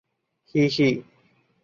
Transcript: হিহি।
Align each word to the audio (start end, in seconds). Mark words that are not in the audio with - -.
হিহি। 0.55 0.89